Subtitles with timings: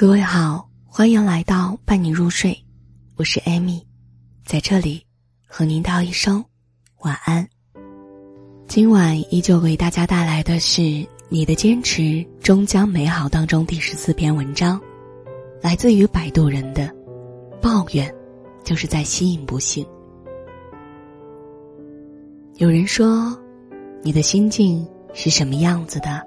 [0.00, 2.56] 各位好，欢迎来到伴你入睡，
[3.16, 3.84] 我是艾米，
[4.46, 5.04] 在这里
[5.44, 6.44] 和您道一声
[7.00, 7.44] 晚安。
[8.68, 10.82] 今晚依旧为大家带来的是
[11.28, 14.80] 《你的坚持终将美好》当中第十四篇文章，
[15.60, 16.94] 来自于摆渡人的
[17.60, 18.08] 抱怨，
[18.62, 19.84] 就是在吸引不幸。
[22.54, 23.36] 有人说，
[24.04, 26.24] 你的心境是什么样子的，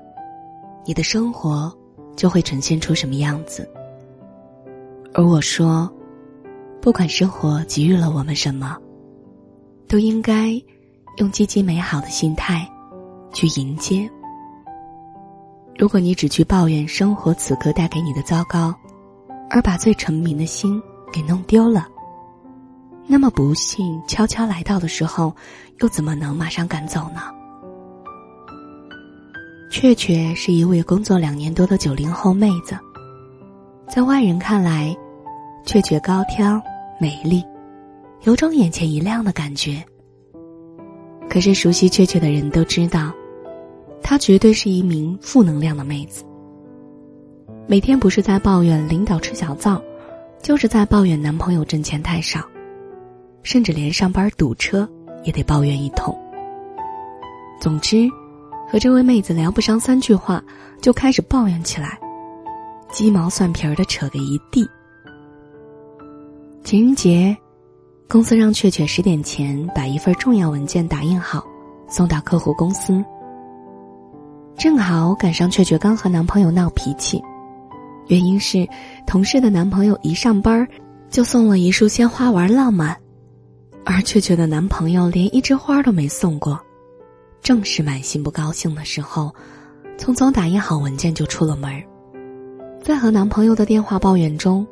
[0.86, 1.74] 你的生活。
[2.22, 3.68] 就会呈现出什么样子。
[5.12, 5.92] 而我说，
[6.80, 8.78] 不管生活给予了我们什么，
[9.88, 10.52] 都应该
[11.18, 12.72] 用积极美好的心态
[13.34, 14.08] 去迎接。
[15.76, 18.72] 如果你只去抱怨生活此刻带给你的糟糕，
[19.50, 20.80] 而把最澄明的心
[21.12, 21.88] 给弄丢了，
[23.08, 25.36] 那么不幸悄悄来到的时候，
[25.80, 27.32] 又怎么能马上赶走呢？
[29.72, 32.78] 雀雀是一位工作两年多的九零后妹子，
[33.88, 34.94] 在外人看来，
[35.66, 36.62] 雀雀高挑
[37.00, 37.42] 美丽，
[38.24, 39.82] 有种眼前一亮的感觉。
[41.30, 43.14] 可是熟悉雀雀的人都知道，
[44.04, 46.26] 她绝对是一名负能量的妹子。
[47.66, 49.82] 每天不是在抱怨领导吃小灶，
[50.44, 52.42] 就是在抱怨男朋友挣钱太少，
[53.42, 54.88] 甚至连上班堵车
[55.24, 56.14] 也得抱怨一通。
[57.62, 58.10] 总之。
[58.72, 60.42] 和这位妹子聊不上三句话，
[60.82, 62.00] 就开始抱怨起来，
[62.90, 64.66] 鸡毛蒜皮儿的扯个一地。
[66.64, 67.36] 情人节，
[68.08, 71.44] 公司让雀雀十点前把一份重要文件打印好，
[71.90, 73.04] 送到客户公司。
[74.56, 77.22] 正好赶上雀雀刚和男朋友闹脾气，
[78.08, 78.66] 原因是
[79.06, 80.66] 同事的男朋友一上班
[81.10, 82.96] 就送了一束鲜花玩浪漫，
[83.84, 86.58] 而雀雀的男朋友连一枝花都没送过。
[87.42, 89.34] 正是满心不高兴的时候，
[89.98, 91.72] 匆匆打印好文件就出了门
[92.84, 94.66] 在和男朋友的电话抱怨中，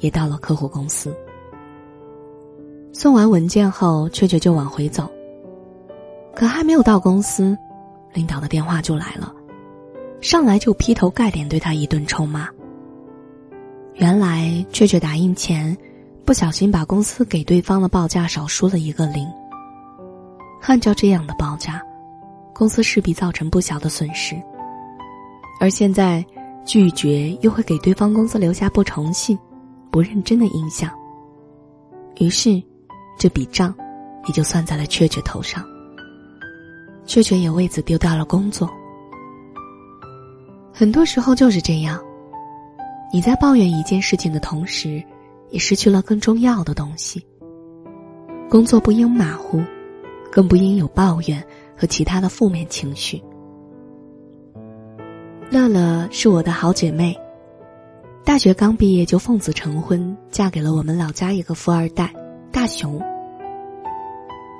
[0.00, 1.14] 也到了客户公司。
[2.92, 5.10] 送完文件后，雀雀就往回走。
[6.34, 7.56] 可还没有到公司，
[8.12, 9.32] 领导的电话就来了，
[10.20, 12.48] 上来就劈头盖脸对他一顿臭骂。
[13.94, 15.76] 原来雀雀打印前，
[16.24, 19.26] 不小心把公司给对方的报价少输了一个零。
[20.62, 21.82] 按照这样的报价。
[22.54, 24.36] 公司势必造成不小的损失，
[25.60, 26.24] 而现在
[26.64, 29.36] 拒绝又会给对方公司留下不诚信、
[29.90, 30.90] 不认真的印象。
[32.20, 32.62] 于是，
[33.18, 33.74] 这笔账
[34.26, 35.66] 也就算在了雀雀头上。
[37.06, 38.70] 雀雀也为此丢掉了工作。
[40.72, 42.00] 很多时候就是这样，
[43.12, 45.02] 你在抱怨一件事情的同时，
[45.50, 47.22] 也失去了更重要的东西。
[48.48, 49.62] 工作不应马虎，
[50.30, 51.44] 更不应有抱怨。
[51.76, 53.22] 和其他的负面情绪。
[55.50, 57.16] 乐乐是我的好姐妹，
[58.24, 62.12] 大学刚毕业就奉子成婚，嫁给了我们老家一个富二代
[62.50, 63.00] 大雄。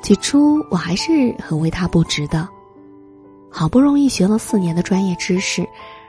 [0.03, 2.47] 起初我还是很为他不值的，
[3.51, 5.67] 好不容易学了四年的专业知识，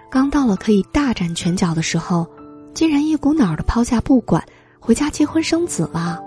[0.10, 2.28] 刚到了可以大展拳脚的时候，
[2.74, 4.44] 竟然一股脑的抛下不管，
[4.80, 6.22] 回家结婚生子了。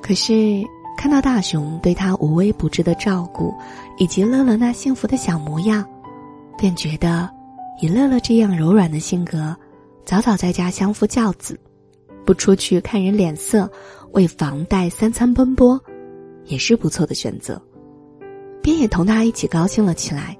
[0.00, 0.64] 可是。
[1.00, 3.54] 看到大雄对他无微不至的照顾，
[3.96, 5.82] 以及乐乐那幸福的小模样，
[6.58, 7.26] 便觉得
[7.80, 9.56] 以乐乐这样柔软的性格，
[10.04, 11.58] 早早在家相夫教子，
[12.26, 13.66] 不出去看人脸色，
[14.12, 15.80] 为房贷三餐奔波，
[16.44, 17.58] 也是不错的选择。
[18.60, 20.36] 便也同他一起高兴了起来，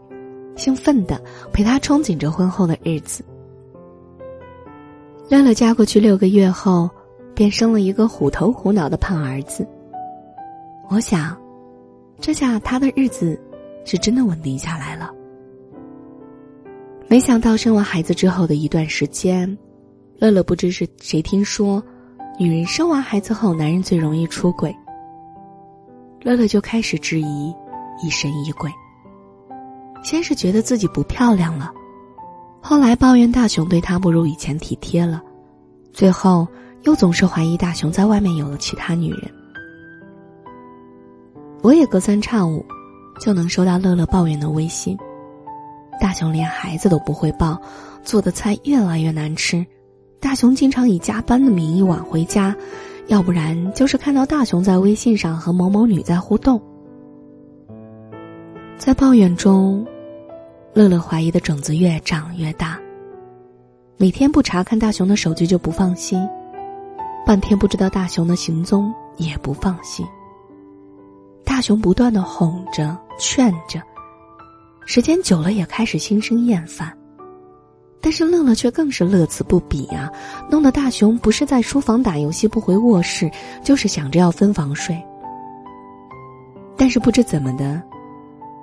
[0.56, 1.18] 兴奋的
[1.54, 3.24] 陪他憧憬着婚后的日子。
[5.30, 6.90] 乐乐嫁过去六个月后，
[7.34, 9.66] 便生了一个虎头虎脑的胖儿子。
[10.90, 11.40] 我想，
[12.20, 13.40] 这下他的日子
[13.84, 15.08] 是真的稳定下来了。
[17.06, 19.56] 没想到生完孩子之后的一段时间，
[20.18, 21.80] 乐乐不知是谁听说，
[22.40, 24.74] 女人生完孩子后，男人最容易出轨。
[26.22, 27.54] 乐乐就开始质疑，
[28.02, 28.68] 疑神疑鬼。
[30.02, 31.72] 先是觉得自己不漂亮了，
[32.60, 35.22] 后来抱怨大雄对她不如以前体贴了，
[35.92, 36.48] 最后
[36.82, 39.30] 又总是怀疑大雄在外面有了其他女人。
[41.62, 42.64] 我也隔三差五，
[43.20, 44.96] 就能收到乐乐抱怨的微信。
[46.00, 47.60] 大雄连孩子都不会抱，
[48.02, 49.64] 做的菜越来越难吃。
[50.18, 52.56] 大雄经常以加班的名义晚回家，
[53.08, 56.60] 要不然就是看到大雄在微信上和某某女在互动。
[58.78, 59.86] 在抱怨中，
[60.72, 62.78] 乐乐怀疑的种子越长越大。
[63.98, 66.26] 每天不查看大雄的手机就不放心，
[67.26, 70.06] 半天不知道大雄的行踪也不放心。
[71.60, 73.82] 大雄不断的哄着、劝着，
[74.86, 76.90] 时间久了也开始心生厌烦。
[78.00, 80.10] 但是乐乐却更是乐此不彼啊！
[80.50, 83.30] 弄得大雄不是在书房打游戏不回卧室，
[83.62, 84.98] 就是想着要分房睡。
[86.78, 87.82] 但是不知怎么的，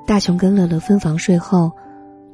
[0.08, 1.72] 大雄跟乐乐分房睡后，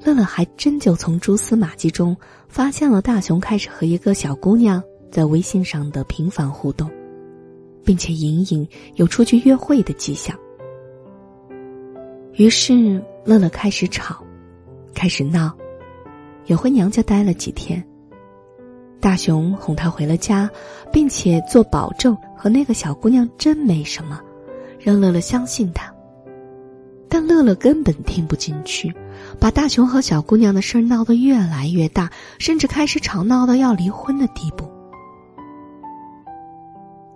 [0.02, 2.16] 乐乐还真就从蛛丝马迹中
[2.48, 4.82] 发现了大雄开始和一个小姑娘
[5.12, 6.90] 在微信上的频繁互动，
[7.84, 10.34] 并且隐隐有出去约会的迹象。
[12.34, 14.24] 于是乐乐开始吵，
[14.94, 15.52] 开始闹。
[16.46, 17.82] 也回娘家待了几天。
[19.00, 20.50] 大雄哄她回了家，
[20.92, 24.20] 并且做保证和那个小姑娘真没什么，
[24.80, 25.90] 让乐乐相信他。
[27.08, 28.94] 但乐乐根本听不进去，
[29.40, 32.10] 把大雄和小姑娘的事儿闹得越来越大，
[32.40, 34.70] 甚至开始吵闹到要离婚的地步。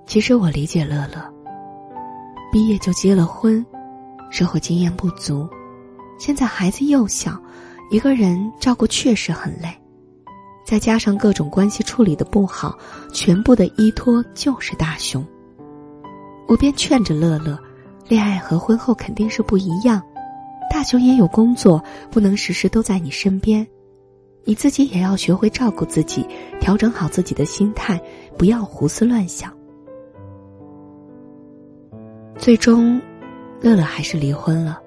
[0.05, 1.33] 其实我理解乐乐，
[2.49, 3.65] 毕业就结了婚，
[4.29, 5.47] 社会经验不足，
[6.19, 7.41] 现在孩子幼小。
[7.89, 9.69] 一个人照顾确实很累，
[10.65, 12.77] 再加上各种关系处理的不好，
[13.13, 15.25] 全部的依托就是大雄。
[16.49, 17.57] 我便劝着乐乐，
[18.09, 20.01] 恋爱和婚后肯定是不一样，
[20.69, 21.81] 大雄也有工作，
[22.11, 23.65] 不能时时都在你身边，
[24.43, 26.27] 你自己也要学会照顾自己，
[26.59, 27.97] 调整好自己的心态，
[28.37, 29.49] 不要胡思乱想。
[32.37, 33.01] 最终，
[33.61, 34.79] 乐乐还是离婚了。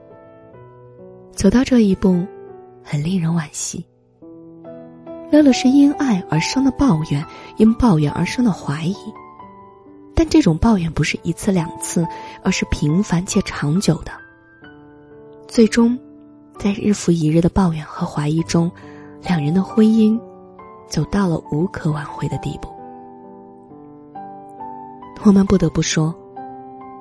[1.33, 2.27] 走到这一步。
[2.83, 3.85] 很令人惋惜。
[5.31, 7.25] 乐乐是因爱而生的抱怨，
[7.57, 8.97] 因抱怨而生的怀疑，
[10.15, 12.05] 但这种抱怨不是一次两次，
[12.43, 14.11] 而是频繁且长久的。
[15.47, 15.97] 最终，
[16.59, 18.69] 在日复一日的抱怨和怀疑中，
[19.23, 20.21] 两人的婚姻
[20.89, 22.69] 走到了无可挽回的地步。
[25.23, 26.13] 我们不得不说，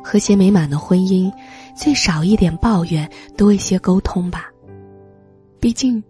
[0.04, 1.32] 和谐美满的婚姻，
[1.76, 4.50] 最少一点抱怨，多一些沟通吧。
[5.60, 6.02] 毕竟，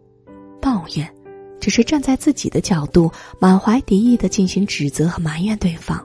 [0.62, 1.12] 抱怨
[1.60, 5.98] 只是站在自己的角度，满怀敌意的进行指责和埋怨对方；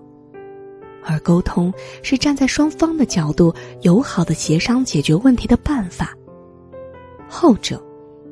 [1.04, 1.72] 而沟通
[2.02, 6.12] 是站在双方的角度，友好的协商解决问题的办法。
[7.28, 7.82] 后者，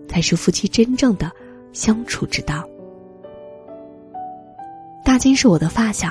[0.09, 1.31] 才是夫妻真正的
[1.73, 2.67] 相处之道。
[5.05, 6.09] 大金是我的发小，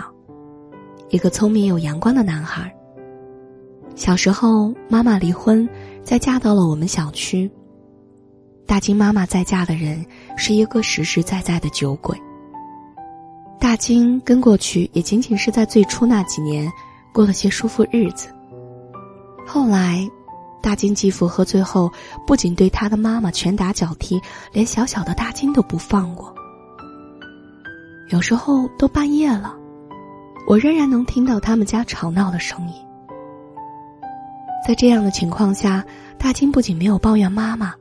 [1.09, 2.73] 一个聪明又阳光的男孩。
[3.95, 5.67] 小时候，妈妈离婚，
[6.03, 7.49] 再嫁到了我们小区。
[8.65, 10.03] 大金妈妈再嫁的人
[10.37, 12.19] 是一个实实在在的酒鬼。
[13.59, 16.71] 大金跟过去也仅仅是在最初那几年
[17.13, 18.29] 过了些舒服日子。
[19.45, 20.09] 后来，
[20.61, 21.91] 大金继父喝醉后，
[22.25, 24.19] 不仅对他的妈妈拳打脚踢，
[24.51, 26.33] 连小小的大金都不放过。
[28.09, 29.55] 有时候都半夜了，
[30.47, 32.75] 我仍然能听到他们家吵闹的声音。
[34.65, 35.83] 在这样的情况下，
[36.17, 37.73] 大金不仅没有抱怨妈妈。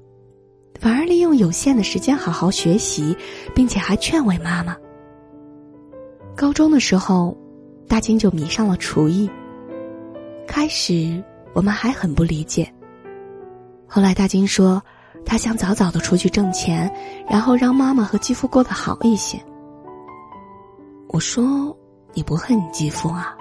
[0.80, 3.14] 反而利用有限的时间好好学习，
[3.54, 4.74] 并且还劝慰妈妈。
[6.34, 7.36] 高中的时候，
[7.86, 9.30] 大金就迷上了厨艺。
[10.46, 11.22] 开始
[11.52, 12.72] 我们还很不理解。
[13.86, 14.82] 后来大金说，
[15.26, 16.90] 他想早早的出去挣钱，
[17.28, 19.38] 然后让妈妈和继父过得好一些。
[21.08, 21.76] 我说
[22.14, 23.36] ：“你不恨你继父啊？”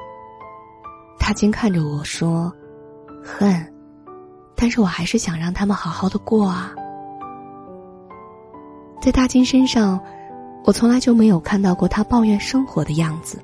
[1.18, 2.52] 大金看着我说
[3.24, 3.74] ：“恨，
[4.56, 6.74] 但是我还是想让他们好好的过啊。”
[9.02, 10.00] 在大金身上，
[10.66, 13.40] 我从来就没有看到过他抱怨生活的样子。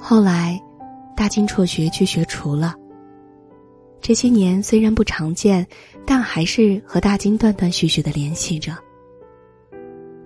[0.00, 0.60] 后来，
[1.16, 2.74] 大金辍学去学厨了。
[4.00, 5.64] 这些年虽然不常见，
[6.04, 8.76] 但还是和大金断断续续的联系着。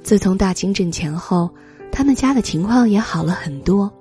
[0.03, 1.51] 自从大金挣钱后，
[1.93, 3.93] 他们家的情况也好了很多。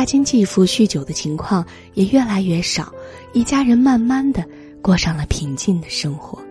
[0.00, 2.90] 大金继父酗酒的情况也越来越少，
[3.34, 4.42] 一家人慢慢的
[4.80, 6.42] 过上了平静的生活。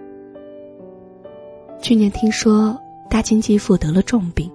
[1.82, 2.80] 去年听说
[3.10, 4.52] 大金继父得了重病，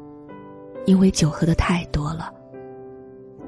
[0.87, 2.33] 因为酒喝的太多了。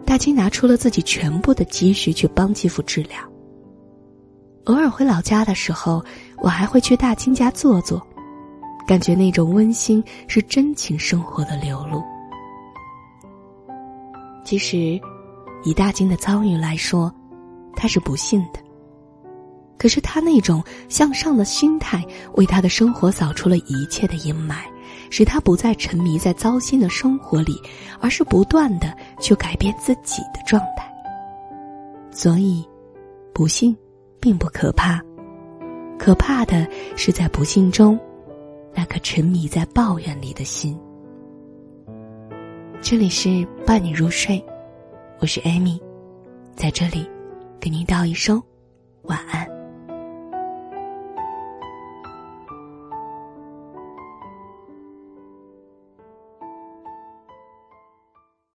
[0.05, 3.17] 大金拿出了自己全部的积蓄去帮继父治疗。
[4.65, 6.05] 偶尔回老家的时候，
[6.39, 8.05] 我还会去大金家坐坐，
[8.85, 12.03] 感觉那种温馨是真情生活的流露。
[14.45, 15.01] 其实，
[15.63, 17.13] 以大金的遭遇来说，
[17.75, 18.61] 他是不幸的。
[19.79, 22.03] 可是他那种向上的心态，
[22.35, 24.61] 为他的生活扫除了一切的阴霾，
[25.11, 27.61] 使他不再沉迷在糟心的生活里，
[28.01, 30.91] 而是不断的去改变自己的状态。
[32.11, 32.67] 所以，
[33.35, 33.77] 不幸
[34.19, 34.99] 并不可怕，
[35.99, 37.99] 可怕的是在不幸中，
[38.75, 40.79] 那颗沉迷在抱怨里的心。
[42.81, 44.43] 这里是伴你入睡，
[45.19, 45.81] 我是艾米，
[46.55, 47.09] 在这里，
[47.59, 48.41] 给您道一声
[49.05, 49.56] 晚安。